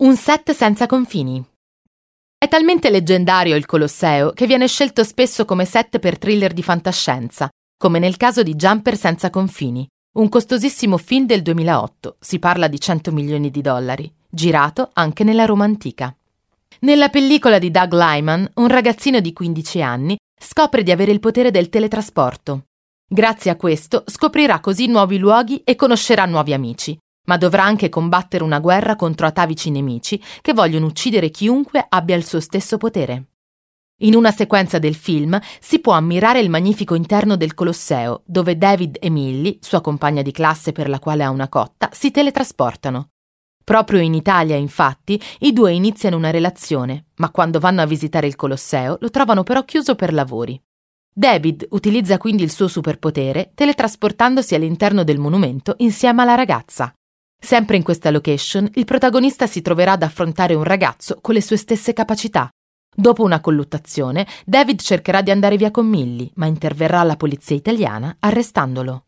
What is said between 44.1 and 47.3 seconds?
Italia, infatti, i due iniziano una relazione, ma